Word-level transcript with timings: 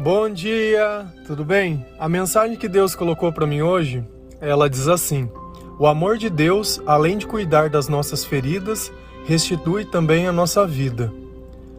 Bom 0.00 0.30
dia, 0.30 1.06
tudo 1.26 1.44
bem? 1.44 1.84
A 1.98 2.08
mensagem 2.08 2.56
que 2.56 2.68
Deus 2.68 2.94
colocou 2.94 3.32
para 3.32 3.48
mim 3.48 3.62
hoje, 3.62 4.06
ela 4.40 4.70
diz 4.70 4.86
assim: 4.86 5.28
O 5.76 5.88
amor 5.88 6.16
de 6.16 6.30
Deus, 6.30 6.80
além 6.86 7.18
de 7.18 7.26
cuidar 7.26 7.68
das 7.68 7.88
nossas 7.88 8.24
feridas, 8.24 8.92
restitui 9.24 9.84
também 9.84 10.28
a 10.28 10.32
nossa 10.32 10.64
vida. 10.64 11.12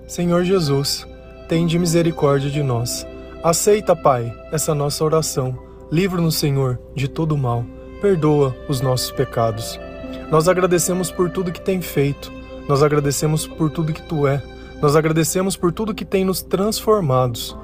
Senhor 0.05 0.43
Jesus, 0.43 1.07
tende 1.47 1.79
misericórdia 1.79 2.49
de 2.49 2.61
nós. 2.61 3.07
Aceita, 3.41 3.95
Pai, 3.95 4.37
essa 4.51 4.75
nossa 4.75 5.01
oração. 5.05 5.57
Livra-nos, 5.89 6.35
Senhor, 6.35 6.77
de 6.93 7.07
todo 7.07 7.37
mal. 7.37 7.65
Perdoa 8.01 8.53
os 8.67 8.81
nossos 8.81 9.11
pecados. 9.11 9.79
Nós 10.29 10.49
agradecemos 10.49 11.09
por 11.09 11.29
tudo 11.29 11.53
que 11.53 11.61
tem 11.61 11.81
feito. 11.81 12.29
Nós 12.67 12.83
agradecemos 12.83 13.47
por 13.47 13.71
tudo 13.71 13.93
que 13.93 14.03
tu 14.03 14.27
é. 14.27 14.43
Nós 14.81 14.97
agradecemos 14.97 15.55
por 15.55 15.71
tudo 15.71 15.95
que 15.95 16.03
tem 16.03 16.25
nos 16.25 16.41
transformados. 16.41 17.57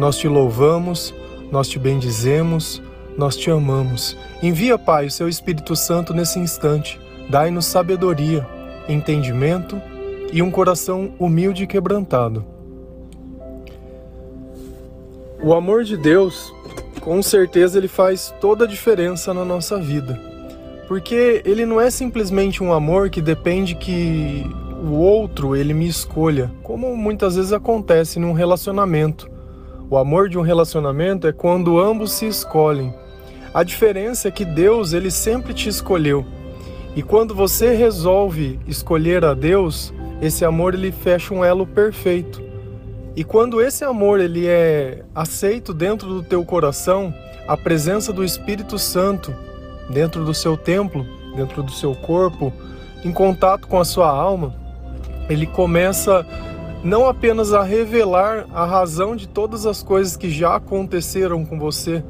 Nós 0.00 0.16
te 0.16 0.26
louvamos, 0.26 1.14
nós 1.52 1.68
te 1.68 1.78
bendizemos, 1.78 2.80
nós 3.18 3.36
te 3.36 3.50
amamos. 3.50 4.16
Envia, 4.42 4.78
Pai, 4.78 5.04
o 5.04 5.10
seu 5.10 5.28
Espírito 5.28 5.76
Santo 5.76 6.14
nesse 6.14 6.38
instante. 6.38 6.98
Dai-nos 7.28 7.66
sabedoria, 7.66 8.48
entendimento 8.88 9.78
e 10.32 10.40
um 10.40 10.50
coração 10.50 11.12
humilde 11.18 11.64
e 11.64 11.66
quebrantado. 11.66 12.42
O 15.42 15.52
amor 15.52 15.84
de 15.84 15.98
Deus, 15.98 16.50
com 17.02 17.22
certeza, 17.22 17.76
ele 17.76 17.86
faz 17.86 18.34
toda 18.40 18.64
a 18.64 18.68
diferença 18.68 19.34
na 19.34 19.44
nossa 19.44 19.78
vida. 19.78 20.18
Porque 20.88 21.42
ele 21.44 21.66
não 21.66 21.78
é 21.78 21.90
simplesmente 21.90 22.64
um 22.64 22.72
amor 22.72 23.10
que 23.10 23.20
depende 23.20 23.74
que 23.74 24.46
o 24.82 24.94
outro 24.94 25.54
ele 25.54 25.74
me 25.74 25.86
escolha, 25.86 26.50
como 26.62 26.96
muitas 26.96 27.36
vezes 27.36 27.52
acontece 27.52 28.18
num 28.18 28.32
relacionamento. 28.32 29.29
O 29.90 29.96
amor 29.96 30.28
de 30.28 30.38
um 30.38 30.42
relacionamento 30.42 31.26
é 31.26 31.32
quando 31.32 31.80
ambos 31.80 32.12
se 32.12 32.24
escolhem. 32.24 32.94
A 33.52 33.64
diferença 33.64 34.28
é 34.28 34.30
que 34.30 34.44
Deus 34.44 34.92
ele 34.92 35.10
sempre 35.10 35.52
te 35.52 35.68
escolheu. 35.68 36.24
E 36.94 37.02
quando 37.02 37.34
você 37.34 37.74
resolve 37.74 38.60
escolher 38.68 39.24
a 39.24 39.34
Deus, 39.34 39.92
esse 40.22 40.44
amor 40.44 40.74
ele 40.74 40.92
fecha 40.92 41.34
um 41.34 41.44
elo 41.44 41.66
perfeito. 41.66 42.40
E 43.16 43.24
quando 43.24 43.60
esse 43.60 43.84
amor 43.84 44.20
ele 44.20 44.46
é 44.46 45.02
aceito 45.12 45.74
dentro 45.74 46.06
do 46.06 46.22
teu 46.22 46.44
coração, 46.44 47.12
a 47.48 47.56
presença 47.56 48.12
do 48.12 48.22
Espírito 48.22 48.78
Santo 48.78 49.34
dentro 49.90 50.24
do 50.24 50.32
seu 50.32 50.56
templo, 50.56 51.04
dentro 51.34 51.64
do 51.64 51.72
seu 51.72 51.96
corpo, 51.96 52.52
em 53.04 53.10
contato 53.10 53.66
com 53.66 53.80
a 53.80 53.84
sua 53.84 54.08
alma, 54.08 54.54
ele 55.28 55.48
começa 55.48 56.24
não 56.82 57.06
apenas 57.06 57.52
a 57.52 57.62
revelar 57.62 58.46
a 58.52 58.64
razão 58.64 59.14
de 59.14 59.28
todas 59.28 59.66
as 59.66 59.82
coisas 59.82 60.16
que 60.16 60.30
já 60.30 60.56
aconteceram 60.56 61.44
com 61.44 61.58
você, 61.58 62.02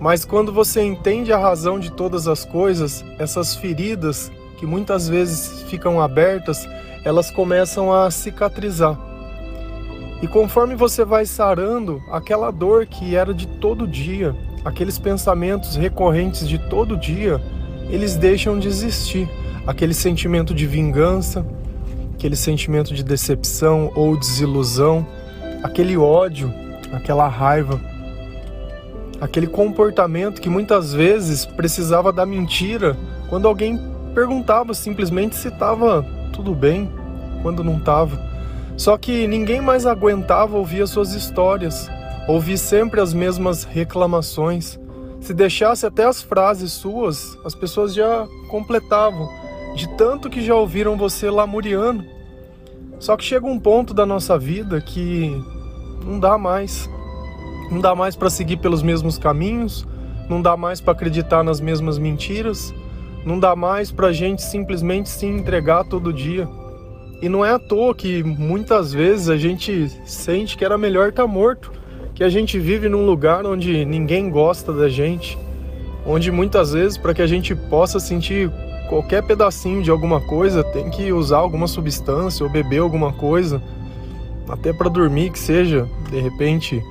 mas 0.00 0.24
quando 0.24 0.52
você 0.52 0.82
entende 0.82 1.32
a 1.32 1.38
razão 1.38 1.78
de 1.78 1.90
todas 1.92 2.28
as 2.28 2.44
coisas, 2.44 3.04
essas 3.18 3.54
feridas 3.54 4.30
que 4.58 4.66
muitas 4.66 5.08
vezes 5.08 5.62
ficam 5.64 6.00
abertas, 6.00 6.68
elas 7.04 7.30
começam 7.30 7.92
a 7.92 8.10
cicatrizar. 8.10 8.98
E 10.22 10.26
conforme 10.26 10.74
você 10.74 11.04
vai 11.04 11.26
sarando, 11.26 12.02
aquela 12.10 12.50
dor 12.50 12.86
que 12.86 13.14
era 13.14 13.32
de 13.32 13.46
todo 13.46 13.86
dia, 13.86 14.34
aqueles 14.64 14.98
pensamentos 14.98 15.76
recorrentes 15.76 16.48
de 16.48 16.58
todo 16.58 16.96
dia, 16.96 17.40
eles 17.88 18.16
deixam 18.16 18.58
de 18.58 18.66
existir. 18.66 19.28
Aquele 19.66 19.94
sentimento 19.94 20.54
de 20.54 20.66
vingança, 20.66 21.44
aquele 22.16 22.34
sentimento 22.34 22.94
de 22.94 23.04
decepção 23.04 23.92
ou 23.94 24.16
desilusão, 24.16 25.06
aquele 25.62 25.96
ódio, 25.96 26.52
aquela 26.92 27.28
raiva, 27.28 27.80
aquele 29.20 29.46
comportamento 29.46 30.40
que 30.40 30.48
muitas 30.48 30.92
vezes 30.92 31.44
precisava 31.44 32.12
da 32.12 32.26
mentira 32.26 32.96
quando 33.28 33.46
alguém 33.46 33.78
perguntava 34.14 34.74
simplesmente 34.74 35.36
se 35.36 35.48
estava 35.48 36.04
tudo 36.32 36.54
bem, 36.54 36.90
quando 37.42 37.62
não 37.62 37.76
estava. 37.76 38.18
Só 38.76 38.96
que 38.96 39.26
ninguém 39.26 39.60
mais 39.60 39.86
aguentava 39.86 40.56
ouvir 40.56 40.82
as 40.82 40.90
suas 40.90 41.12
histórias, 41.12 41.88
Ouvi 42.26 42.58
sempre 42.58 43.00
as 43.00 43.14
mesmas 43.14 43.62
reclamações. 43.62 44.80
Se 45.20 45.32
deixasse 45.32 45.86
até 45.86 46.04
as 46.04 46.20
frases 46.20 46.72
suas, 46.72 47.38
as 47.44 47.54
pessoas 47.54 47.94
já 47.94 48.26
completavam, 48.50 49.28
de 49.76 49.86
tanto 49.90 50.30
que 50.30 50.42
já 50.42 50.54
ouviram 50.54 50.96
você 50.96 51.30
lamuriando. 51.30 52.02
Só 52.98 53.14
que 53.16 53.22
chega 53.22 53.46
um 53.46 53.60
ponto 53.60 53.92
da 53.92 54.06
nossa 54.06 54.38
vida 54.38 54.80
que 54.80 55.30
não 56.02 56.18
dá 56.18 56.38
mais. 56.38 56.88
Não 57.70 57.80
dá 57.80 57.94
mais 57.94 58.16
para 58.16 58.30
seguir 58.30 58.56
pelos 58.56 58.82
mesmos 58.82 59.18
caminhos, 59.18 59.86
não 60.30 60.40
dá 60.40 60.56
mais 60.56 60.80
para 60.80 60.92
acreditar 60.92 61.42
nas 61.42 61.60
mesmas 61.60 61.98
mentiras, 61.98 62.72
não 63.24 63.38
dá 63.38 63.54
mais 63.54 63.90
para 63.90 64.06
a 64.06 64.12
gente 64.12 64.40
simplesmente 64.40 65.08
se 65.08 65.26
entregar 65.26 65.84
todo 65.84 66.12
dia. 66.12 66.48
E 67.20 67.28
não 67.28 67.44
é 67.44 67.50
à 67.52 67.58
toa 67.58 67.94
que 67.94 68.22
muitas 68.22 68.92
vezes 68.92 69.28
a 69.28 69.36
gente 69.36 69.90
sente 70.04 70.56
que 70.56 70.64
era 70.64 70.78
melhor 70.78 71.08
estar 71.10 71.22
tá 71.22 71.28
morto 71.28 71.72
que 72.14 72.24
a 72.24 72.28
gente 72.30 72.58
vive 72.58 72.88
num 72.88 73.04
lugar 73.04 73.44
onde 73.44 73.84
ninguém 73.84 74.30
gosta 74.30 74.72
da 74.72 74.88
gente, 74.88 75.36
onde 76.06 76.32
muitas 76.32 76.72
vezes 76.72 76.96
para 76.96 77.12
que 77.12 77.20
a 77.20 77.26
gente 77.26 77.54
possa 77.54 78.00
sentir 78.00 78.50
qualquer 78.88 79.22
pedacinho 79.22 79.82
de 79.82 79.90
alguma 79.90 80.20
coisa, 80.20 80.64
tem 80.64 80.90
que 80.90 81.12
usar 81.12 81.38
alguma 81.38 81.66
substância 81.66 82.44
ou 82.44 82.50
beber 82.50 82.80
alguma 82.80 83.12
coisa, 83.12 83.62
até 84.48 84.72
para 84.72 84.88
dormir 84.88 85.30
que 85.30 85.38
seja, 85.38 85.88
de 86.10 86.20
repente, 86.20 86.82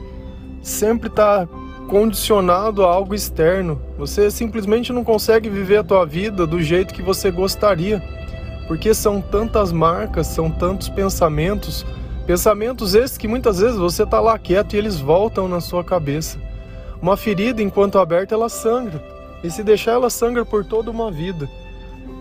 sempre 0.62 1.08
está 1.08 1.48
condicionado 1.90 2.84
a 2.84 2.88
algo 2.88 3.14
externo. 3.14 3.82
Você 3.98 4.30
simplesmente 4.30 4.92
não 4.92 5.04
consegue 5.04 5.50
viver 5.50 5.78
a 5.78 5.84
tua 5.84 6.06
vida 6.06 6.46
do 6.46 6.62
jeito 6.62 6.94
que 6.94 7.02
você 7.02 7.32
gostaria, 7.32 8.02
porque 8.68 8.94
são 8.94 9.22
tantas 9.22 9.72
marcas, 9.72 10.28
são 10.28 10.50
tantos 10.50 10.90
pensamentos 10.90 11.86
Pensamentos 12.26 12.96
esses 12.96 13.20
que 13.20 13.28
muitas 13.28 13.60
vezes 13.60 13.78
você 13.78 14.02
está 14.02 14.20
lá 14.20 14.38
quieto 14.40 14.74
e 14.74 14.78
eles 14.78 15.00
voltam 15.00 15.48
na 15.48 15.62
sua 15.62 15.84
cabeça. 15.84 16.40
Uma 17.00 17.16
ferida, 17.16 17.62
enquanto 17.62 18.00
aberta, 18.00 18.34
ela 18.34 18.50
sangra. 18.50 19.00
E 19.44 19.52
se 19.52 19.64
deixar, 19.64 19.92
ela 19.92 20.10
sangra 20.10 20.44
por 20.44 20.66
toda 20.66 20.90
uma 20.90 21.12
vida. 21.12 21.48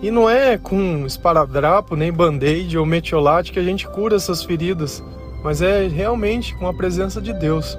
E 0.03 0.11
não 0.11 0.29
é 0.29 0.59
com 0.59 1.07
esparadrapo, 1.07 1.97
nem 1.97 2.13
band-aid 2.13 2.77
ou 2.77 2.85
metiolate 2.85 3.53
que 3.53 3.59
a 3.59 3.63
gente 3.63 3.89
cura 3.89 4.17
essas 4.17 4.43
feridas, 4.43 5.03
mas 5.43 5.63
é 5.63 5.87
realmente 5.89 6.55
com 6.57 6.67
a 6.67 6.75
presença 6.75 7.21
de 7.21 7.33
Deus. 7.33 7.79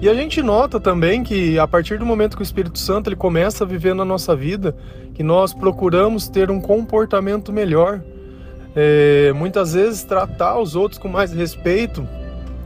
E 0.00 0.08
a 0.08 0.14
gente 0.14 0.42
nota 0.42 0.80
também 0.80 1.22
que 1.22 1.58
a 1.58 1.68
partir 1.68 1.98
do 1.98 2.04
momento 2.04 2.36
que 2.36 2.42
o 2.42 2.44
Espírito 2.44 2.78
Santo 2.78 3.08
ele 3.08 3.16
começa 3.16 3.62
a 3.62 3.66
viver 3.66 3.94
na 3.94 4.04
nossa 4.04 4.34
vida, 4.34 4.74
que 5.14 5.22
nós 5.22 5.54
procuramos 5.54 6.28
ter 6.28 6.50
um 6.50 6.60
comportamento 6.60 7.52
melhor, 7.52 8.02
é, 8.74 9.32
muitas 9.34 9.74
vezes 9.74 10.02
tratar 10.02 10.58
os 10.58 10.74
outros 10.74 10.98
com 10.98 11.06
mais 11.06 11.32
respeito, 11.32 12.06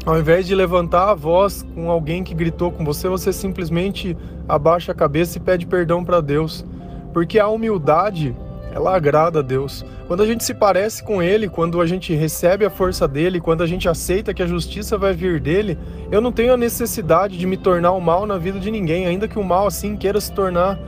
ao 0.06 0.18
invés 0.18 0.46
de 0.46 0.54
levantar 0.54 1.10
a 1.10 1.14
voz 1.14 1.66
com 1.74 1.90
alguém 1.90 2.22
que 2.22 2.32
gritou 2.32 2.70
com 2.70 2.84
você, 2.84 3.08
você 3.08 3.32
simplesmente 3.32 4.16
abaixa 4.48 4.92
a 4.92 4.94
cabeça 4.94 5.36
e 5.36 5.40
pede 5.40 5.66
perdão 5.66 6.04
para 6.04 6.20
Deus. 6.20 6.64
Porque 7.12 7.40
a 7.40 7.48
humildade, 7.48 8.34
ela 8.76 8.94
agrada 8.94 9.38
a 9.38 9.42
Deus. 9.42 9.82
Quando 10.06 10.22
a 10.22 10.26
gente 10.26 10.44
se 10.44 10.52
parece 10.52 11.02
com 11.02 11.22
Ele, 11.22 11.48
quando 11.48 11.80
a 11.80 11.86
gente 11.86 12.14
recebe 12.14 12.62
a 12.62 12.68
força 12.68 13.08
dele, 13.08 13.40
quando 13.40 13.62
a 13.62 13.66
gente 13.66 13.88
aceita 13.88 14.34
que 14.34 14.42
a 14.42 14.46
justiça 14.46 14.98
vai 14.98 15.14
vir 15.14 15.40
dele, 15.40 15.78
eu 16.12 16.20
não 16.20 16.30
tenho 16.30 16.52
a 16.52 16.58
necessidade 16.58 17.38
de 17.38 17.46
me 17.46 17.56
tornar 17.56 17.92
o 17.92 18.00
mal 18.00 18.26
na 18.26 18.36
vida 18.36 18.60
de 18.60 18.70
ninguém, 18.70 19.06
ainda 19.06 19.26
que 19.26 19.38
o 19.38 19.42
mal 19.42 19.66
assim 19.66 19.96
queira 19.96 20.20
se 20.20 20.30
tornar 20.30 20.78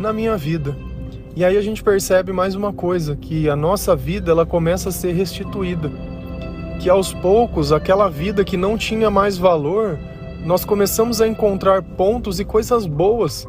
na 0.00 0.12
minha 0.12 0.36
vida. 0.36 0.76
E 1.36 1.44
aí 1.44 1.56
a 1.56 1.62
gente 1.62 1.80
percebe 1.80 2.32
mais 2.32 2.56
uma 2.56 2.72
coisa, 2.72 3.14
que 3.14 3.48
a 3.48 3.54
nossa 3.54 3.94
vida 3.94 4.32
ela 4.32 4.44
começa 4.44 4.88
a 4.88 4.92
ser 4.92 5.12
restituída. 5.12 5.92
Que 6.80 6.90
aos 6.90 7.14
poucos, 7.14 7.70
aquela 7.70 8.08
vida 8.08 8.44
que 8.44 8.56
não 8.56 8.76
tinha 8.76 9.12
mais 9.12 9.38
valor, 9.38 9.96
nós 10.44 10.64
começamos 10.64 11.20
a 11.20 11.28
encontrar 11.28 11.82
pontos 11.82 12.40
e 12.40 12.44
coisas 12.44 12.84
boas. 12.84 13.46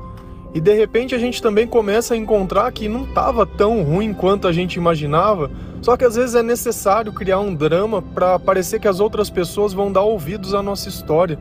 E 0.54 0.60
de 0.60 0.74
repente 0.74 1.14
a 1.14 1.20
gente 1.20 1.42
também 1.42 1.68
começa 1.68 2.14
a 2.14 2.18
encontrar 2.18 2.72
que 2.72 2.88
não 2.88 3.04
estava 3.04 3.46
tão 3.46 3.84
ruim 3.84 4.14
quanto 4.14 4.48
a 4.48 4.52
gente 4.52 4.76
imaginava. 4.76 5.52
Só 5.82 5.96
que 5.96 6.04
às 6.04 6.16
vezes 6.16 6.36
é 6.36 6.44
necessário 6.44 7.14
criar 7.14 7.40
um 7.40 7.54
drama 7.54 8.02
para 8.02 8.40
parecer 8.40 8.80
que 8.80 8.88
as 8.88 9.00
outras 9.00 9.30
pessoas 9.30 9.74
vão 9.74 9.92
dar 9.92 10.02
ouvidos 10.02 10.54
à 10.54 10.62
nossa 10.62 10.90
história 10.90 11.38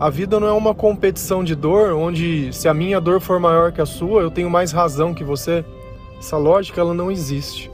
a 0.00 0.08
vida 0.08 0.40
não 0.40 0.48
é 0.48 0.52
uma 0.52 0.74
competição 0.74 1.44
de 1.44 1.54
dor 1.54 1.92
onde 1.92 2.50
se 2.54 2.66
a 2.66 2.72
minha 2.72 2.98
dor 2.98 3.20
for 3.20 3.38
maior 3.38 3.70
que 3.70 3.82
a 3.82 3.86
sua, 3.86 4.22
eu 4.22 4.30
tenho 4.30 4.48
mais 4.48 4.72
razão 4.72 5.12
que 5.12 5.22
você. 5.22 5.62
Essa 6.18 6.38
lógica 6.38 6.80
ela 6.80 6.94
não 6.94 7.12
existe. 7.12 7.70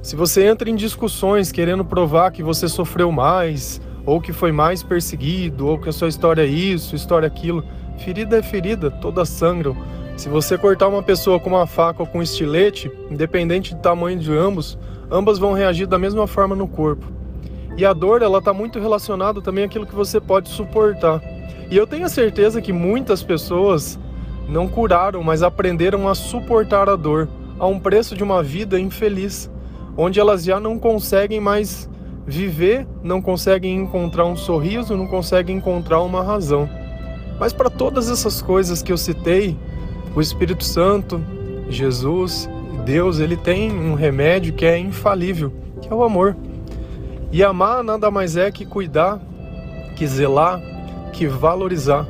Se 0.00 0.14
você 0.14 0.46
entra 0.46 0.70
em 0.70 0.76
discussões 0.76 1.50
querendo 1.50 1.84
provar 1.84 2.30
que 2.30 2.44
você 2.44 2.68
sofreu 2.68 3.10
mais, 3.10 3.80
ou 4.10 4.20
que 4.20 4.32
foi 4.32 4.50
mais 4.50 4.82
perseguido, 4.82 5.68
ou 5.68 5.78
que 5.78 5.88
a 5.88 5.92
sua 5.92 6.08
história 6.08 6.42
é 6.42 6.46
isso, 6.46 6.96
história 6.96 7.26
é 7.26 7.28
aquilo, 7.28 7.62
ferida 7.96 8.38
é 8.38 8.42
ferida, 8.42 8.90
todas 8.90 9.28
sangram. 9.28 9.76
Se 10.16 10.28
você 10.28 10.58
cortar 10.58 10.88
uma 10.88 11.00
pessoa 11.00 11.38
com 11.38 11.50
uma 11.50 11.64
faca 11.64 12.02
ou 12.02 12.08
com 12.08 12.18
um 12.18 12.22
estilete, 12.22 12.90
independente 13.08 13.72
do 13.72 13.80
tamanho 13.80 14.18
de 14.18 14.36
ambos, 14.36 14.76
ambas 15.12 15.38
vão 15.38 15.52
reagir 15.52 15.86
da 15.86 15.96
mesma 15.96 16.26
forma 16.26 16.56
no 16.56 16.66
corpo. 16.66 17.06
E 17.76 17.84
a 17.84 17.92
dor, 17.92 18.20
ela 18.20 18.38
está 18.38 18.52
muito 18.52 18.80
relacionada 18.80 19.40
também 19.40 19.62
àquilo 19.62 19.86
que 19.86 19.94
você 19.94 20.20
pode 20.20 20.48
suportar. 20.48 21.22
E 21.70 21.76
eu 21.76 21.86
tenho 21.86 22.04
a 22.04 22.08
certeza 22.08 22.60
que 22.60 22.72
muitas 22.72 23.22
pessoas 23.22 23.96
não 24.48 24.66
curaram, 24.66 25.22
mas 25.22 25.40
aprenderam 25.40 26.08
a 26.08 26.16
suportar 26.16 26.88
a 26.88 26.96
dor 26.96 27.28
a 27.60 27.66
um 27.68 27.78
preço 27.78 28.16
de 28.16 28.24
uma 28.24 28.42
vida 28.42 28.76
infeliz, 28.76 29.48
onde 29.96 30.18
elas 30.18 30.42
já 30.42 30.58
não 30.58 30.80
conseguem 30.80 31.38
mais 31.38 31.88
viver, 32.26 32.86
não 33.02 33.20
conseguem 33.20 33.76
encontrar 33.76 34.26
um 34.26 34.36
sorriso, 34.36 34.96
não 34.96 35.06
conseguem 35.06 35.56
encontrar 35.56 36.00
uma 36.02 36.22
razão. 36.22 36.68
Mas 37.38 37.52
para 37.52 37.70
todas 37.70 38.10
essas 38.10 38.42
coisas 38.42 38.82
que 38.82 38.92
eu 38.92 38.98
citei, 38.98 39.56
o 40.14 40.20
Espírito 40.20 40.64
Santo, 40.64 41.22
Jesus, 41.68 42.48
Deus, 42.84 43.18
ele 43.18 43.36
tem 43.36 43.72
um 43.72 43.94
remédio 43.94 44.52
que 44.52 44.66
é 44.66 44.78
infalível, 44.78 45.52
que 45.80 45.88
é 45.88 45.94
o 45.94 46.02
amor. 46.02 46.36
E 47.32 47.42
amar 47.44 47.84
nada 47.84 48.10
mais 48.10 48.36
é 48.36 48.50
que 48.50 48.66
cuidar, 48.66 49.20
que 49.96 50.06
zelar, 50.06 50.60
que 51.12 51.26
valorizar. 51.26 52.06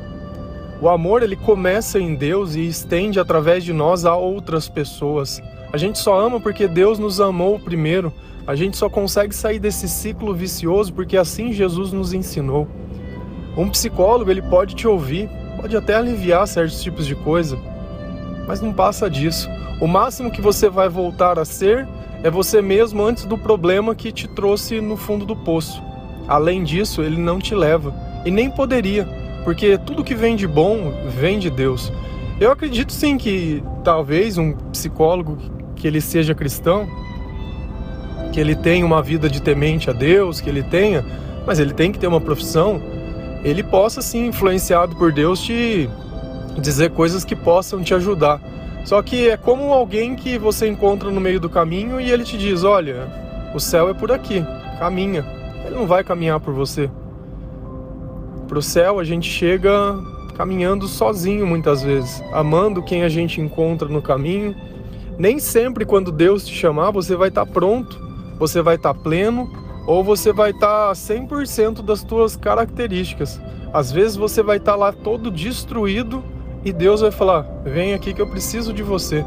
O 0.81 0.89
amor 0.89 1.21
ele 1.21 1.35
começa 1.35 1.99
em 1.99 2.15
Deus 2.15 2.55
e 2.55 2.65
estende 2.67 3.19
através 3.19 3.63
de 3.63 3.71
nós 3.71 4.03
a 4.03 4.15
outras 4.15 4.67
pessoas. 4.67 5.39
A 5.73 5.77
gente 5.77 5.99
só 5.99 6.19
ama 6.19 6.39
porque 6.39 6.67
Deus 6.67 6.99
nos 6.99 7.21
amou 7.21 7.57
primeiro. 7.57 8.13
A 8.45 8.55
gente 8.55 8.75
só 8.75 8.89
consegue 8.89 9.33
sair 9.33 9.59
desse 9.59 9.87
ciclo 9.87 10.33
vicioso 10.33 10.93
porque 10.93 11.15
assim 11.15 11.53
Jesus 11.53 11.93
nos 11.93 12.13
ensinou. 12.13 12.67
Um 13.55 13.69
psicólogo 13.69 14.29
ele 14.29 14.41
pode 14.41 14.75
te 14.75 14.87
ouvir, 14.87 15.29
pode 15.59 15.75
até 15.75 15.95
aliviar 15.95 16.47
certos 16.47 16.81
tipos 16.81 17.05
de 17.05 17.15
coisa, 17.15 17.57
mas 18.47 18.61
não 18.61 18.73
passa 18.73 19.09
disso. 19.09 19.49
O 19.79 19.87
máximo 19.87 20.31
que 20.31 20.41
você 20.41 20.69
vai 20.69 20.89
voltar 20.89 21.39
a 21.39 21.45
ser 21.45 21.87
é 22.23 22.29
você 22.29 22.61
mesmo 22.61 23.03
antes 23.03 23.25
do 23.25 23.37
problema 23.37 23.95
que 23.95 24.11
te 24.11 24.27
trouxe 24.27 24.79
no 24.81 24.97
fundo 24.97 25.25
do 25.25 25.35
poço. 25.35 25.81
Além 26.27 26.63
disso, 26.63 27.01
ele 27.01 27.17
não 27.17 27.39
te 27.39 27.55
leva 27.55 27.93
e 28.25 28.31
nem 28.31 28.49
poderia, 28.49 29.07
porque 29.43 29.77
tudo 29.77 30.03
que 30.03 30.15
vem 30.15 30.35
de 30.35 30.47
bom 30.47 30.93
vem 31.17 31.39
de 31.39 31.49
Deus. 31.49 31.91
Eu 32.39 32.51
acredito 32.51 32.91
sim 32.91 33.17
que 33.17 33.63
talvez 33.83 34.37
um 34.37 34.53
psicólogo 34.71 35.37
que 35.81 35.87
ele 35.87 35.99
seja 35.99 36.35
cristão, 36.35 36.87
que 38.31 38.39
ele 38.39 38.55
tenha 38.55 38.85
uma 38.85 39.01
vida 39.01 39.27
de 39.27 39.41
temente 39.41 39.89
a 39.89 39.93
Deus, 39.93 40.39
que 40.39 40.47
ele 40.47 40.61
tenha, 40.61 41.03
mas 41.45 41.59
ele 41.59 41.73
tem 41.73 41.91
que 41.91 41.97
ter 41.97 42.05
uma 42.05 42.21
profissão, 42.21 42.79
ele 43.43 43.63
possa 43.63 44.01
sim 44.01 44.27
influenciado 44.27 44.95
por 44.95 45.11
Deus 45.11 45.41
te 45.41 45.89
dizer 46.59 46.91
coisas 46.91 47.25
que 47.25 47.35
possam 47.35 47.81
te 47.81 47.93
ajudar. 47.95 48.39
Só 48.85 49.01
que 49.01 49.29
é 49.29 49.37
como 49.37 49.73
alguém 49.73 50.15
que 50.15 50.37
você 50.37 50.67
encontra 50.67 51.09
no 51.09 51.19
meio 51.19 51.39
do 51.39 51.49
caminho 51.49 51.99
e 51.99 52.11
ele 52.11 52.23
te 52.23 52.37
diz: 52.37 52.63
Olha, 52.63 53.07
o 53.53 53.59
céu 53.59 53.89
é 53.89 53.93
por 53.93 54.11
aqui, 54.11 54.45
caminha. 54.79 55.25
Ele 55.65 55.75
não 55.75 55.87
vai 55.87 56.03
caminhar 56.03 56.39
por 56.39 56.53
você. 56.53 56.89
Para 58.47 58.59
o 58.59 58.61
céu 58.61 58.99
a 58.99 59.03
gente 59.03 59.29
chega 59.29 59.97
caminhando 60.35 60.87
sozinho 60.87 61.45
muitas 61.45 61.83
vezes, 61.83 62.23
amando 62.33 62.81
quem 62.83 63.03
a 63.03 63.09
gente 63.09 63.41
encontra 63.41 63.87
no 63.87 64.01
caminho. 64.01 64.55
Nem 65.21 65.37
sempre 65.37 65.85
quando 65.85 66.11
Deus 66.11 66.47
te 66.47 66.51
chamar 66.51 66.89
você 66.89 67.15
vai 67.15 67.29
estar 67.29 67.45
tá 67.45 67.51
pronto, 67.51 67.95
você 68.39 68.59
vai 68.59 68.73
estar 68.73 68.91
tá 68.91 68.99
pleno 68.99 69.47
ou 69.85 70.03
você 70.03 70.33
vai 70.33 70.49
estar 70.49 70.87
tá 70.87 70.93
100% 70.93 71.83
das 71.83 72.03
tuas 72.03 72.35
características. 72.35 73.39
Às 73.71 73.91
vezes 73.91 74.17
você 74.17 74.41
vai 74.41 74.57
estar 74.57 74.71
tá 74.71 74.77
lá 74.79 74.91
todo 74.91 75.29
destruído 75.29 76.23
e 76.65 76.73
Deus 76.73 77.01
vai 77.01 77.11
falar: 77.11 77.43
"Vem 77.63 77.93
aqui 77.93 78.15
que 78.15 78.21
eu 78.23 78.25
preciso 78.25 78.73
de 78.73 78.81
você". 78.81 79.23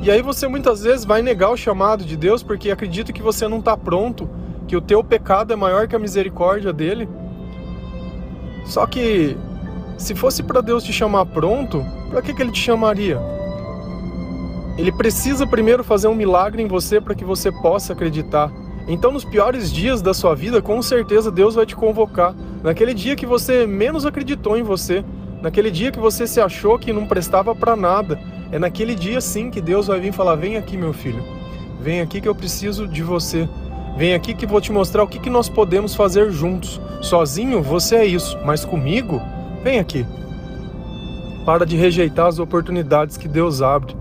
E 0.00 0.10
aí 0.10 0.22
você 0.22 0.48
muitas 0.48 0.84
vezes 0.84 1.04
vai 1.04 1.20
negar 1.20 1.50
o 1.50 1.56
chamado 1.56 2.02
de 2.02 2.16
Deus 2.16 2.42
porque 2.42 2.70
acredita 2.70 3.12
que 3.12 3.20
você 3.20 3.46
não 3.46 3.58
está 3.58 3.76
pronto, 3.76 4.26
que 4.66 4.74
o 4.74 4.80
teu 4.80 5.04
pecado 5.04 5.52
é 5.52 5.56
maior 5.56 5.86
que 5.86 5.94
a 5.94 5.98
misericórdia 5.98 6.72
dele. 6.72 7.06
Só 8.64 8.86
que 8.86 9.36
se 9.98 10.14
fosse 10.14 10.42
para 10.42 10.62
Deus 10.62 10.82
te 10.82 10.94
chamar 10.94 11.26
pronto, 11.26 11.84
para 12.08 12.22
que, 12.22 12.32
que 12.32 12.40
ele 12.40 12.52
te 12.52 12.62
chamaria? 12.62 13.20
Ele 14.80 14.90
precisa 14.90 15.46
primeiro 15.46 15.84
fazer 15.84 16.08
um 16.08 16.14
milagre 16.14 16.62
em 16.62 16.66
você 16.66 17.02
para 17.02 17.14
que 17.14 17.22
você 17.22 17.52
possa 17.52 17.92
acreditar. 17.92 18.50
Então, 18.88 19.12
nos 19.12 19.26
piores 19.26 19.70
dias 19.70 20.00
da 20.00 20.14
sua 20.14 20.34
vida, 20.34 20.62
com 20.62 20.80
certeza 20.80 21.30
Deus 21.30 21.54
vai 21.54 21.66
te 21.66 21.76
convocar. 21.76 22.34
Naquele 22.64 22.94
dia 22.94 23.14
que 23.14 23.26
você 23.26 23.66
menos 23.66 24.06
acreditou 24.06 24.56
em 24.56 24.62
você, 24.62 25.04
naquele 25.42 25.70
dia 25.70 25.92
que 25.92 25.98
você 25.98 26.26
se 26.26 26.40
achou 26.40 26.78
que 26.78 26.94
não 26.94 27.06
prestava 27.06 27.54
para 27.54 27.76
nada, 27.76 28.18
é 28.50 28.58
naquele 28.58 28.94
dia 28.94 29.20
sim 29.20 29.50
que 29.50 29.60
Deus 29.60 29.88
vai 29.88 30.00
vir 30.00 30.14
falar: 30.14 30.36
Vem 30.36 30.56
aqui, 30.56 30.78
meu 30.78 30.94
filho, 30.94 31.22
vem 31.82 32.00
aqui 32.00 32.18
que 32.18 32.28
eu 32.28 32.34
preciso 32.34 32.88
de 32.88 33.02
você. 33.02 33.46
Vem 33.98 34.14
aqui 34.14 34.32
que 34.32 34.46
vou 34.46 34.62
te 34.62 34.72
mostrar 34.72 35.02
o 35.02 35.06
que, 35.06 35.18
que 35.18 35.28
nós 35.28 35.50
podemos 35.50 35.94
fazer 35.94 36.32
juntos. 36.32 36.80
Sozinho 37.02 37.62
você 37.62 37.96
é 37.96 38.06
isso, 38.06 38.38
mas 38.46 38.64
comigo, 38.64 39.20
vem 39.62 39.78
aqui. 39.78 40.06
Para 41.44 41.66
de 41.66 41.76
rejeitar 41.76 42.28
as 42.28 42.38
oportunidades 42.38 43.18
que 43.18 43.28
Deus 43.28 43.60
abre. 43.60 43.99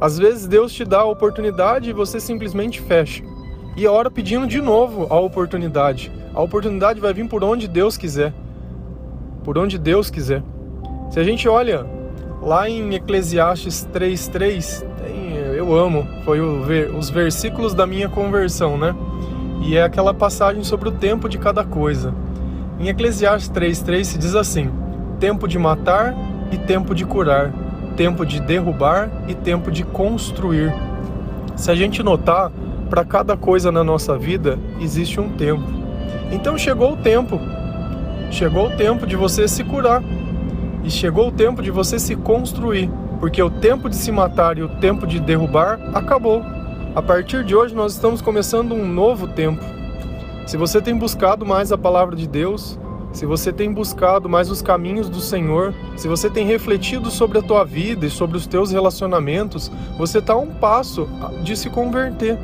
Às 0.00 0.18
vezes 0.18 0.46
Deus 0.46 0.72
te 0.72 0.84
dá 0.84 1.00
a 1.00 1.04
oportunidade 1.04 1.90
e 1.90 1.92
você 1.92 2.20
simplesmente 2.20 2.80
fecha. 2.80 3.22
E 3.76 3.86
ora 3.86 4.10
pedindo 4.10 4.46
de 4.46 4.60
novo 4.60 5.06
a 5.10 5.18
oportunidade. 5.18 6.12
A 6.34 6.40
oportunidade 6.40 7.00
vai 7.00 7.12
vir 7.12 7.28
por 7.28 7.42
onde 7.42 7.66
Deus 7.66 7.96
quiser. 7.96 8.32
Por 9.42 9.58
onde 9.58 9.78
Deus 9.78 10.10
quiser. 10.10 10.42
Se 11.10 11.18
a 11.18 11.24
gente 11.24 11.48
olha 11.48 11.84
lá 12.42 12.68
em 12.68 12.94
Eclesiastes 12.94 13.88
3:3, 13.92 14.84
eu 15.56 15.74
amo, 15.74 16.06
foi 16.24 16.40
o, 16.40 16.96
os 16.96 17.10
versículos 17.10 17.74
da 17.74 17.86
minha 17.86 18.08
conversão, 18.08 18.78
né? 18.78 18.94
E 19.60 19.76
é 19.76 19.82
aquela 19.82 20.14
passagem 20.14 20.62
sobre 20.62 20.88
o 20.88 20.92
tempo 20.92 21.28
de 21.28 21.36
cada 21.36 21.64
coisa. 21.64 22.14
Em 22.78 22.88
Eclesiastes 22.88 23.50
3:3 23.50 24.04
se 24.04 24.18
diz 24.18 24.36
assim: 24.36 24.70
tempo 25.18 25.48
de 25.48 25.58
matar 25.58 26.14
e 26.52 26.58
tempo 26.58 26.94
de 26.94 27.04
curar, 27.04 27.52
tempo 27.98 28.24
de 28.24 28.40
derrubar 28.40 29.10
e 29.26 29.34
tempo 29.34 29.72
de 29.72 29.82
construir. 29.82 30.72
Se 31.56 31.68
a 31.68 31.74
gente 31.74 32.00
notar, 32.00 32.52
para 32.88 33.04
cada 33.04 33.36
coisa 33.36 33.72
na 33.72 33.82
nossa 33.82 34.16
vida 34.16 34.56
existe 34.80 35.20
um 35.20 35.30
tempo. 35.30 35.64
Então 36.30 36.56
chegou 36.56 36.92
o 36.92 36.96
tempo. 36.96 37.40
Chegou 38.30 38.68
o 38.68 38.76
tempo 38.76 39.04
de 39.04 39.16
você 39.16 39.48
se 39.48 39.64
curar. 39.64 40.00
E 40.84 40.90
chegou 40.90 41.26
o 41.26 41.32
tempo 41.32 41.60
de 41.60 41.72
você 41.72 41.98
se 41.98 42.14
construir, 42.14 42.88
porque 43.18 43.42
o 43.42 43.50
tempo 43.50 43.90
de 43.90 43.96
se 43.96 44.12
matar 44.12 44.56
e 44.56 44.62
o 44.62 44.68
tempo 44.68 45.04
de 45.04 45.18
derrubar 45.18 45.80
acabou. 45.92 46.40
A 46.94 47.02
partir 47.02 47.42
de 47.42 47.56
hoje 47.56 47.74
nós 47.74 47.94
estamos 47.94 48.22
começando 48.22 48.76
um 48.76 48.86
novo 48.86 49.26
tempo. 49.26 49.62
Se 50.46 50.56
você 50.56 50.80
tem 50.80 50.96
buscado 50.96 51.44
mais 51.44 51.72
a 51.72 51.76
palavra 51.76 52.14
de 52.14 52.28
Deus, 52.28 52.78
se 53.12 53.24
você 53.26 53.52
tem 53.52 53.72
buscado 53.72 54.28
mais 54.28 54.50
os 54.50 54.62
caminhos 54.62 55.08
do 55.08 55.20
Senhor, 55.20 55.74
se 55.96 56.06
você 56.06 56.28
tem 56.28 56.46
refletido 56.46 57.10
sobre 57.10 57.38
a 57.38 57.42
tua 57.42 57.64
vida 57.64 58.06
e 58.06 58.10
sobre 58.10 58.36
os 58.36 58.46
teus 58.46 58.70
relacionamentos, 58.70 59.70
você 59.96 60.18
está 60.18 60.34
a 60.34 60.38
um 60.38 60.48
passo 60.48 61.08
de 61.42 61.56
se 61.56 61.70
converter. 61.70 62.38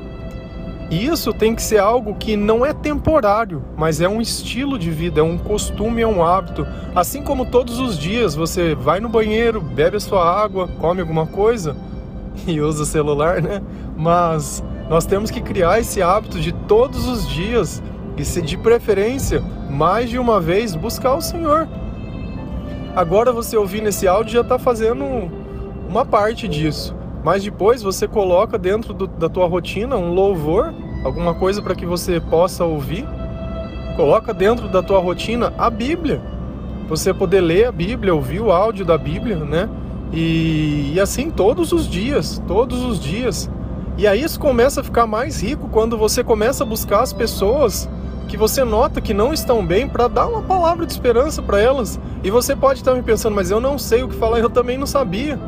E 0.90 1.06
isso 1.06 1.32
tem 1.32 1.54
que 1.54 1.62
ser 1.62 1.78
algo 1.78 2.14
que 2.14 2.36
não 2.36 2.64
é 2.64 2.72
temporário, 2.72 3.62
mas 3.76 4.00
é 4.00 4.08
um 4.08 4.20
estilo 4.20 4.78
de 4.78 4.90
vida, 4.90 5.20
é 5.20 5.22
um 5.22 5.38
costume, 5.38 6.02
é 6.02 6.06
um 6.06 6.22
hábito. 6.22 6.66
Assim 6.94 7.22
como 7.22 7.46
todos 7.46 7.78
os 7.78 7.98
dias 7.98 8.34
você 8.34 8.74
vai 8.74 9.00
no 9.00 9.08
banheiro, 9.08 9.60
bebe 9.60 9.96
a 9.96 10.00
sua 10.00 10.24
água, 10.24 10.68
come 10.78 11.00
alguma 11.00 11.26
coisa 11.26 11.74
e 12.46 12.60
usa 12.60 12.84
celular, 12.84 13.40
né? 13.40 13.62
Mas 13.96 14.62
nós 14.88 15.06
temos 15.06 15.30
que 15.30 15.40
criar 15.40 15.80
esse 15.80 16.02
hábito 16.02 16.38
de 16.38 16.52
todos 16.52 17.06
os 17.08 17.28
dias 17.28 17.82
e 18.16 18.24
se 18.24 18.42
de 18.42 18.56
preferência, 18.56 19.42
mais 19.74 20.08
de 20.08 20.18
uma 20.18 20.40
vez, 20.40 20.74
buscar 20.76 21.14
o 21.14 21.20
Senhor. 21.20 21.68
Agora 22.94 23.32
você 23.32 23.56
ouvindo 23.56 23.88
esse 23.88 24.06
áudio 24.06 24.34
já 24.34 24.40
está 24.40 24.58
fazendo 24.58 25.04
uma 25.88 26.04
parte 26.04 26.46
disso. 26.46 26.94
Mas 27.24 27.42
depois 27.42 27.82
você 27.82 28.06
coloca 28.06 28.56
dentro 28.56 28.94
do, 28.94 29.06
da 29.06 29.28
tua 29.28 29.46
rotina 29.46 29.96
um 29.96 30.12
louvor, 30.12 30.72
alguma 31.04 31.34
coisa 31.34 31.60
para 31.60 31.74
que 31.74 31.84
você 31.84 32.20
possa 32.20 32.64
ouvir. 32.64 33.04
Coloca 33.96 34.32
dentro 34.32 34.68
da 34.68 34.82
tua 34.82 35.00
rotina 35.00 35.52
a 35.58 35.68
Bíblia. 35.68 36.22
Você 36.88 37.12
poder 37.12 37.40
ler 37.40 37.66
a 37.66 37.72
Bíblia, 37.72 38.14
ouvir 38.14 38.40
o 38.40 38.52
áudio 38.52 38.84
da 38.84 38.96
Bíblia, 38.96 39.36
né? 39.36 39.68
E, 40.12 40.92
e 40.94 41.00
assim 41.00 41.30
todos 41.30 41.72
os 41.72 41.88
dias, 41.88 42.40
todos 42.46 42.84
os 42.84 43.00
dias. 43.00 43.50
E 43.96 44.06
aí 44.06 44.22
isso 44.22 44.38
começa 44.38 44.82
a 44.82 44.84
ficar 44.84 45.06
mais 45.06 45.42
rico 45.42 45.68
quando 45.68 45.96
você 45.98 46.22
começa 46.22 46.62
a 46.62 46.66
buscar 46.66 47.00
as 47.00 47.12
pessoas 47.12 47.88
que 48.28 48.36
você 48.36 48.64
nota 48.64 49.00
que 49.00 49.14
não 49.14 49.32
estão 49.32 49.64
bem 49.64 49.88
para 49.88 50.08
dar 50.08 50.26
uma 50.26 50.42
palavra 50.42 50.86
de 50.86 50.92
esperança 50.92 51.42
para 51.42 51.60
elas. 51.60 52.00
E 52.22 52.30
você 52.30 52.56
pode 52.56 52.80
estar 52.80 52.94
me 52.94 53.02
pensando, 53.02 53.34
mas 53.34 53.50
eu 53.50 53.60
não 53.60 53.78
sei 53.78 54.02
o 54.02 54.08
que 54.08 54.16
falar, 54.16 54.38
eu 54.38 54.50
também 54.50 54.78
não 54.78 54.86
sabia. 54.86 55.38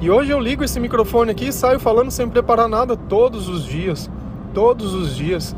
E 0.00 0.10
hoje 0.10 0.30
eu 0.30 0.38
ligo 0.38 0.62
esse 0.62 0.78
microfone 0.78 1.30
aqui 1.30 1.48
e 1.48 1.52
saio 1.52 1.80
falando 1.80 2.10
sem 2.10 2.28
preparar 2.28 2.68
nada 2.68 2.96
todos 2.96 3.48
os 3.48 3.64
dias. 3.64 4.10
Todos 4.52 4.92
os 4.94 5.16
dias. 5.16 5.56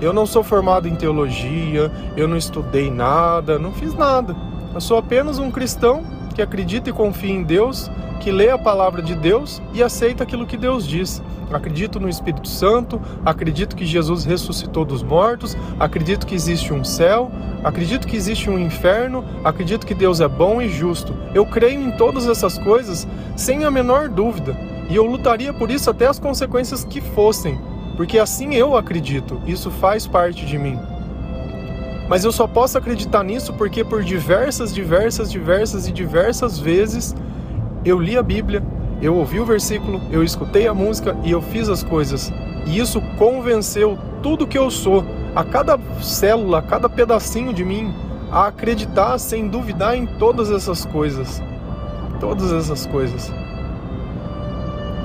Eu 0.00 0.12
não 0.12 0.26
sou 0.26 0.42
formado 0.42 0.88
em 0.88 0.94
teologia, 0.94 1.90
eu 2.16 2.28
não 2.28 2.36
estudei 2.36 2.90
nada, 2.90 3.58
não 3.58 3.72
fiz 3.72 3.94
nada. 3.94 4.36
Eu 4.74 4.80
sou 4.80 4.98
apenas 4.98 5.38
um 5.38 5.50
cristão 5.50 6.04
que 6.34 6.42
acredita 6.42 6.90
e 6.90 6.92
confia 6.92 7.32
em 7.32 7.42
Deus 7.42 7.90
que 8.20 8.30
lê 8.30 8.50
a 8.50 8.58
palavra 8.58 9.02
de 9.02 9.14
Deus 9.14 9.60
e 9.72 9.82
aceita 9.82 10.22
aquilo 10.22 10.46
que 10.46 10.56
Deus 10.56 10.86
diz. 10.86 11.22
Acredito 11.52 12.00
no 12.00 12.08
Espírito 12.08 12.48
Santo, 12.48 13.00
acredito 13.24 13.76
que 13.76 13.86
Jesus 13.86 14.24
ressuscitou 14.24 14.84
dos 14.84 15.02
mortos, 15.02 15.56
acredito 15.78 16.26
que 16.26 16.34
existe 16.34 16.72
um 16.72 16.82
céu, 16.82 17.30
acredito 17.62 18.06
que 18.06 18.16
existe 18.16 18.50
um 18.50 18.58
inferno, 18.58 19.24
acredito 19.44 19.86
que 19.86 19.94
Deus 19.94 20.20
é 20.20 20.28
bom 20.28 20.60
e 20.60 20.68
justo. 20.68 21.14
Eu 21.34 21.46
creio 21.46 21.80
em 21.80 21.92
todas 21.92 22.26
essas 22.26 22.58
coisas 22.58 23.06
sem 23.36 23.64
a 23.64 23.70
menor 23.70 24.08
dúvida 24.08 24.56
e 24.88 24.96
eu 24.96 25.04
lutaria 25.04 25.52
por 25.52 25.70
isso 25.70 25.90
até 25.90 26.06
as 26.06 26.18
consequências 26.18 26.84
que 26.84 27.00
fossem, 27.00 27.58
porque 27.96 28.18
assim 28.18 28.54
eu 28.54 28.76
acredito, 28.76 29.40
isso 29.46 29.70
faz 29.70 30.06
parte 30.06 30.44
de 30.44 30.58
mim. 30.58 30.78
Mas 32.08 32.24
eu 32.24 32.32
só 32.32 32.46
posso 32.46 32.76
acreditar 32.76 33.22
nisso 33.22 33.52
porque 33.54 33.82
por 33.82 34.02
diversas, 34.02 34.74
diversas, 34.74 35.30
diversas 35.30 35.88
e 35.88 35.92
diversas 35.92 36.58
vezes 36.58 37.14
eu 37.84 37.98
li 37.98 38.16
a 38.16 38.22
Bíblia, 38.22 38.62
eu 39.02 39.14
ouvi 39.16 39.38
o 39.40 39.44
versículo, 39.44 40.00
eu 40.10 40.22
escutei 40.22 40.66
a 40.66 40.74
música 40.74 41.16
e 41.24 41.30
eu 41.30 41.42
fiz 41.42 41.68
as 41.68 41.82
coisas. 41.82 42.32
E 42.66 42.78
isso 42.78 43.00
convenceu 43.18 43.98
tudo 44.22 44.46
que 44.46 44.56
eu 44.56 44.70
sou, 44.70 45.04
a 45.34 45.44
cada 45.44 45.78
célula, 46.00 46.58
a 46.58 46.62
cada 46.62 46.88
pedacinho 46.88 47.52
de 47.52 47.64
mim, 47.64 47.92
a 48.30 48.46
acreditar 48.46 49.18
sem 49.18 49.48
duvidar 49.48 49.96
em 49.96 50.06
todas 50.06 50.50
essas 50.50 50.84
coisas. 50.86 51.42
Todas 52.20 52.52
essas 52.52 52.86
coisas. 52.86 53.30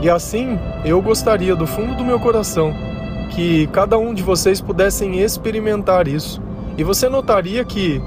E 0.02 0.10
assim, 0.10 0.58
eu 0.86 1.02
gostaria 1.02 1.56
do 1.56 1.68
fundo 1.68 1.96
do 1.96 2.06
meu 2.06 2.20
coração 2.20 2.74
que 3.32 3.68
cada 3.68 3.98
um 3.98 4.14
de 4.14 4.24
vocês 4.24 4.62
pudessem 4.62 5.20
experimentar 5.20 6.08
isso. 6.08 6.42
E 6.78 6.84
você 6.84 7.10
notaria 7.10 7.66
que 7.66 8.02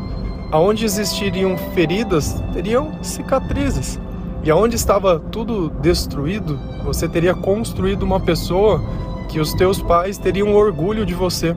aonde 0.50 0.84
existiriam 0.84 1.56
feridas, 1.74 2.42
teriam 2.52 2.92
cicatrizes. 3.02 4.00
E 4.44 4.50
aonde 4.50 4.74
estava 4.74 5.20
tudo 5.20 5.70
destruído, 5.80 6.58
você 6.84 7.08
teria 7.08 7.34
construído 7.34 8.02
uma 8.02 8.18
pessoa 8.18 8.82
que 9.28 9.38
os 9.38 9.54
teus 9.54 9.80
pais 9.80 10.18
teriam 10.18 10.54
orgulho 10.54 11.06
de 11.06 11.14
você, 11.14 11.56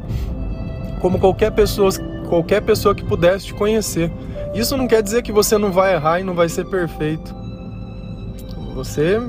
como 1.02 1.20
qualquer 1.20 1.52
pessoa, 1.52 1.90
qualquer 2.30 2.62
pessoa 2.62 2.94
que 2.94 3.04
pudesse 3.04 3.48
te 3.48 3.54
conhecer. 3.54 4.12
Isso 4.54 4.78
não 4.78 4.88
quer 4.88 5.02
dizer 5.02 5.24
que 5.24 5.32
você 5.32 5.58
não 5.58 5.72
vai 5.72 5.96
errar 5.96 6.20
e 6.20 6.24
não 6.24 6.36
vai 6.36 6.48
ser 6.48 6.66
perfeito. 6.66 7.36
Você 8.76 9.20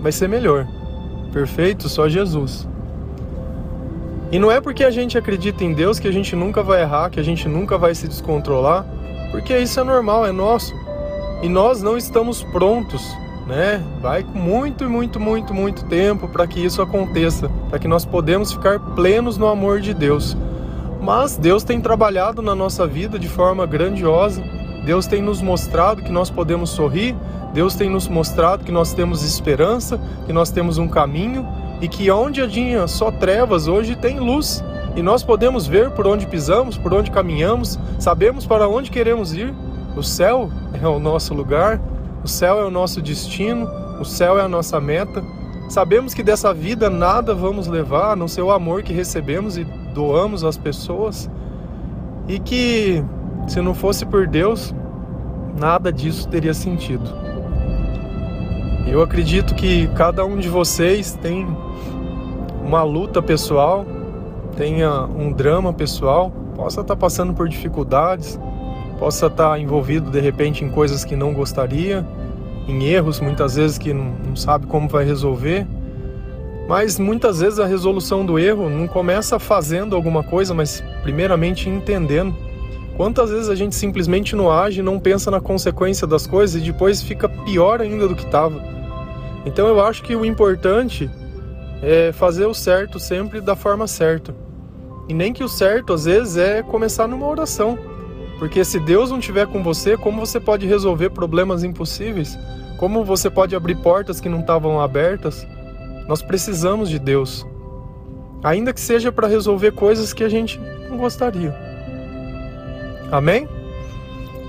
vai 0.00 0.10
ser 0.10 0.28
melhor. 0.28 0.66
Perfeito 1.32 1.88
só 1.88 2.08
Jesus. 2.08 2.66
E 4.32 4.38
não 4.38 4.50
é 4.50 4.60
porque 4.60 4.82
a 4.82 4.90
gente 4.90 5.16
acredita 5.16 5.62
em 5.62 5.72
Deus 5.72 5.98
que 5.98 6.08
a 6.08 6.12
gente 6.12 6.34
nunca 6.34 6.62
vai 6.62 6.82
errar, 6.82 7.10
que 7.10 7.20
a 7.20 7.22
gente 7.22 7.46
nunca 7.46 7.78
vai 7.78 7.94
se 7.94 8.08
descontrolar, 8.08 8.84
porque 9.30 9.56
isso 9.56 9.78
é 9.78 9.84
normal, 9.84 10.26
é 10.26 10.32
nosso 10.32 10.74
e 11.42 11.48
nós 11.48 11.82
não 11.82 11.96
estamos 11.96 12.42
prontos, 12.42 13.02
né? 13.46 13.82
Vai 14.00 14.24
muito, 14.24 14.88
muito, 14.88 15.20
muito, 15.20 15.54
muito 15.54 15.84
tempo 15.84 16.28
para 16.28 16.46
que 16.46 16.64
isso 16.64 16.80
aconteça, 16.80 17.50
para 17.68 17.78
que 17.78 17.86
nós 17.86 18.04
podemos 18.04 18.52
ficar 18.52 18.80
plenos 18.94 19.36
no 19.36 19.46
amor 19.46 19.80
de 19.80 19.92
Deus. 19.92 20.36
Mas 21.00 21.36
Deus 21.36 21.62
tem 21.62 21.80
trabalhado 21.80 22.42
na 22.42 22.54
nossa 22.54 22.86
vida 22.86 23.18
de 23.18 23.28
forma 23.28 23.66
grandiosa. 23.66 24.42
Deus 24.84 25.06
tem 25.06 25.22
nos 25.22 25.42
mostrado 25.42 26.02
que 26.02 26.10
nós 26.10 26.30
podemos 26.30 26.70
sorrir, 26.70 27.14
Deus 27.52 27.74
tem 27.74 27.90
nos 27.90 28.08
mostrado 28.08 28.64
que 28.64 28.72
nós 28.72 28.92
temos 28.92 29.22
esperança, 29.22 30.00
que 30.26 30.32
nós 30.32 30.50
temos 30.50 30.78
um 30.78 30.88
caminho 30.88 31.46
e 31.80 31.88
que 31.88 32.10
onde 32.10 32.46
tinha 32.48 32.86
só 32.86 33.10
trevas, 33.10 33.68
hoje 33.68 33.94
tem 33.96 34.18
luz. 34.18 34.64
E 34.94 35.02
nós 35.02 35.22
podemos 35.22 35.66
ver 35.66 35.90
por 35.90 36.06
onde 36.06 36.26
pisamos, 36.26 36.78
por 36.78 36.94
onde 36.94 37.10
caminhamos, 37.10 37.78
sabemos 37.98 38.46
para 38.46 38.68
onde 38.68 38.90
queremos 38.90 39.34
ir 39.34 39.52
o 39.96 40.02
céu 40.02 40.50
é 40.80 40.86
o 40.86 40.98
nosso 40.98 41.32
lugar, 41.32 41.80
o 42.22 42.28
céu 42.28 42.58
é 42.60 42.64
o 42.64 42.70
nosso 42.70 43.00
destino, 43.00 43.66
o 43.98 44.04
céu 44.04 44.38
é 44.38 44.42
a 44.42 44.48
nossa 44.48 44.80
meta. 44.80 45.24
Sabemos 45.68 46.12
que 46.12 46.22
dessa 46.22 46.52
vida 46.52 46.90
nada 46.90 47.34
vamos 47.34 47.66
levar, 47.66 48.12
a 48.12 48.16
não 48.16 48.28
ser 48.28 48.42
o 48.42 48.52
amor 48.52 48.82
que 48.82 48.92
recebemos 48.92 49.56
e 49.56 49.64
doamos 49.94 50.44
às 50.44 50.58
pessoas. 50.58 51.30
E 52.28 52.38
que 52.38 53.02
se 53.48 53.60
não 53.60 53.74
fosse 53.74 54.04
por 54.04 54.26
Deus, 54.26 54.74
nada 55.58 55.92
disso 55.92 56.28
teria 56.28 56.52
sentido. 56.52 57.10
Eu 58.86 59.02
acredito 59.02 59.54
que 59.54 59.88
cada 59.88 60.24
um 60.24 60.36
de 60.36 60.48
vocês 60.48 61.18
tem 61.20 61.46
uma 62.64 62.82
luta 62.82 63.22
pessoal, 63.22 63.84
tenha 64.56 65.02
um 65.04 65.32
drama 65.32 65.72
pessoal, 65.72 66.30
possa 66.54 66.80
estar 66.80 66.96
passando 66.96 67.34
por 67.34 67.48
dificuldades, 67.48 68.38
possa 68.98 69.26
estar 69.26 69.58
envolvido 69.58 70.10
de 70.10 70.20
repente 70.20 70.64
em 70.64 70.70
coisas 70.70 71.04
que 71.04 71.14
não 71.14 71.32
gostaria, 71.32 72.06
em 72.66 72.84
erros 72.84 73.20
muitas 73.20 73.56
vezes 73.56 73.78
que 73.78 73.92
não, 73.92 74.34
sabe 74.34 74.66
como 74.66 74.88
vai 74.88 75.04
resolver. 75.04 75.66
Mas 76.68 76.98
muitas 76.98 77.40
vezes 77.40 77.60
a 77.60 77.66
resolução 77.66 78.26
do 78.26 78.38
erro 78.38 78.68
não 78.68 78.88
começa 78.88 79.38
fazendo 79.38 79.94
alguma 79.94 80.24
coisa, 80.24 80.52
mas 80.52 80.82
primeiramente 81.02 81.68
entendendo. 81.68 82.34
Quantas 82.96 83.30
vezes 83.30 83.48
a 83.48 83.54
gente 83.54 83.74
simplesmente 83.74 84.34
não 84.34 84.50
age, 84.50 84.82
não 84.82 84.98
pensa 84.98 85.30
na 85.30 85.40
consequência 85.40 86.06
das 86.06 86.26
coisas 86.26 86.60
e 86.60 86.64
depois 86.64 87.02
fica 87.02 87.28
pior 87.28 87.80
ainda 87.80 88.08
do 88.08 88.16
que 88.16 88.24
estava. 88.24 88.60
Então 89.44 89.68
eu 89.68 89.80
acho 89.80 90.02
que 90.02 90.16
o 90.16 90.24
importante 90.24 91.08
é 91.82 92.10
fazer 92.12 92.46
o 92.46 92.54
certo 92.54 92.98
sempre 92.98 93.40
da 93.40 93.54
forma 93.54 93.86
certa. 93.86 94.34
E 95.08 95.14
nem 95.14 95.32
que 95.32 95.44
o 95.44 95.48
certo 95.48 95.92
às 95.92 96.06
vezes 96.06 96.36
é 96.36 96.62
começar 96.62 97.06
numa 97.06 97.28
oração. 97.28 97.78
Porque 98.38 98.64
se 98.64 98.78
Deus 98.78 99.10
não 99.10 99.18
estiver 99.18 99.46
com 99.46 99.62
você, 99.62 99.96
como 99.96 100.24
você 100.24 100.38
pode 100.38 100.66
resolver 100.66 101.10
problemas 101.10 101.64
impossíveis? 101.64 102.38
Como 102.76 103.04
você 103.04 103.30
pode 103.30 103.56
abrir 103.56 103.76
portas 103.76 104.20
que 104.20 104.28
não 104.28 104.40
estavam 104.40 104.80
abertas? 104.80 105.46
Nós 106.06 106.22
precisamos 106.22 106.90
de 106.90 106.98
Deus. 106.98 107.46
Ainda 108.44 108.72
que 108.72 108.80
seja 108.80 109.10
para 109.10 109.26
resolver 109.26 109.72
coisas 109.72 110.12
que 110.12 110.22
a 110.22 110.28
gente 110.28 110.60
não 110.88 110.98
gostaria. 110.98 111.54
Amém? 113.10 113.48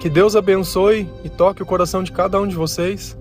Que 0.02 0.10
Deus 0.10 0.36
abençoe 0.36 1.10
e 1.24 1.30
toque 1.30 1.64
o 1.64 1.66
coração 1.66 2.04
de 2.04 2.12
cada 2.12 2.40
um 2.40 2.48
de 2.48 2.56
vocês. 2.56 3.18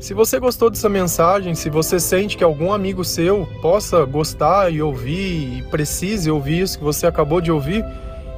Se 0.00 0.14
você 0.14 0.40
gostou 0.40 0.68
dessa 0.68 0.88
mensagem, 0.88 1.54
se 1.54 1.70
você 1.70 2.00
sente 2.00 2.36
que 2.36 2.42
algum 2.42 2.72
amigo 2.72 3.04
seu 3.04 3.46
possa 3.60 4.04
gostar 4.04 4.72
e 4.72 4.82
ouvir 4.82 5.58
e 5.58 5.62
precise 5.70 6.28
ouvir 6.28 6.62
isso 6.62 6.78
que 6.78 6.84
você 6.84 7.06
acabou 7.06 7.40
de 7.40 7.52
ouvir, 7.52 7.84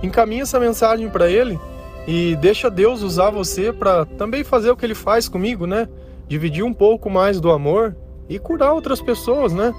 encaminhe 0.04 0.42
essa 0.42 0.60
mensagem 0.60 1.08
para 1.08 1.30
ele 1.30 1.58
e 2.06 2.36
deixa 2.36 2.70
Deus 2.70 3.02
usar 3.02 3.30
você 3.30 3.72
para 3.72 4.04
também 4.04 4.44
fazer 4.44 4.70
o 4.70 4.76
que 4.76 4.84
ele 4.84 4.94
faz 4.94 5.28
comigo, 5.28 5.66
né? 5.66 5.88
Dividir 6.28 6.64
um 6.64 6.72
pouco 6.72 7.08
mais 7.08 7.40
do 7.40 7.50
amor 7.50 7.96
e 8.28 8.38
curar 8.38 8.72
outras 8.72 9.00
pessoas, 9.00 9.52
né? 9.52 9.74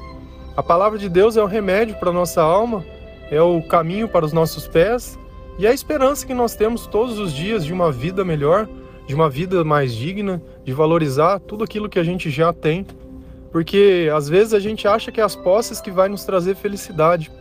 A 0.56 0.64
palavra 0.64 0.98
de 0.98 1.10
Deus 1.10 1.38
é 1.38 1.44
o 1.44 1.48
remédio 1.48 1.96
para 1.98 2.12
nossa 2.12 2.42
alma, 2.42 2.84
é 3.30 3.42
o 3.42 3.62
caminho 3.62 4.08
para 4.08 4.26
os 4.26 4.34
nossos 4.34 4.68
pés 4.68 5.20
e 5.60 5.66
é 5.66 5.70
a 5.70 5.74
esperança 5.74 6.26
que 6.26 6.34
nós 6.34 6.56
temos 6.56 6.88
todos 6.88 7.20
os 7.20 7.34
dias 7.34 7.66
de 7.66 7.74
uma 7.74 7.92
vida 7.92 8.24
melhor, 8.26 8.68
de 9.08 9.14
uma 9.14 9.30
vida 9.30 9.64
mais 9.64 9.94
digna, 9.94 10.42
de 10.64 10.74
valorizar 10.74 11.40
tudo 11.40 11.64
aquilo 11.64 11.90
que 11.90 12.00
a 12.00 12.04
gente 12.04 12.30
já 12.30 12.52
tem. 12.52 12.86
Porque 13.52 14.10
às 14.14 14.28
vezes 14.28 14.54
a 14.54 14.60
gente 14.60 14.88
acha 14.88 15.12
que 15.12 15.22
é 15.22 15.24
as 15.24 15.36
posses 15.36 15.80
que 15.80 15.92
vai 15.92 16.10
nos 16.10 16.26
trazer 16.26 16.56
felicidade. 16.56 17.32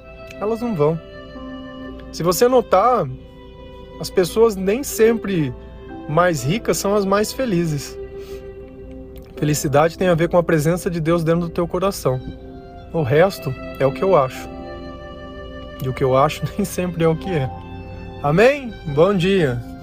Elas 0.40 0.60
não 0.60 0.74
vão. 0.74 0.98
Se 2.14 2.22
você 2.22 2.46
notar, 2.46 3.08
as 3.98 4.08
pessoas 4.08 4.54
nem 4.54 4.84
sempre 4.84 5.52
mais 6.08 6.44
ricas 6.44 6.78
são 6.78 6.94
as 6.94 7.04
mais 7.04 7.32
felizes. 7.32 7.98
Felicidade 9.36 9.98
tem 9.98 10.06
a 10.06 10.14
ver 10.14 10.28
com 10.28 10.38
a 10.38 10.42
presença 10.42 10.88
de 10.88 11.00
Deus 11.00 11.24
dentro 11.24 11.40
do 11.40 11.48
teu 11.48 11.66
coração. 11.66 12.20
O 12.92 13.02
resto 13.02 13.52
é 13.80 13.84
o 13.84 13.92
que 13.92 14.04
eu 14.04 14.16
acho. 14.16 14.48
E 15.84 15.88
o 15.88 15.92
que 15.92 16.04
eu 16.04 16.16
acho 16.16 16.44
nem 16.56 16.64
sempre 16.64 17.02
é 17.02 17.08
o 17.08 17.16
que 17.16 17.30
é. 17.30 17.50
Amém? 18.22 18.72
Bom 18.94 19.12
dia! 19.12 19.73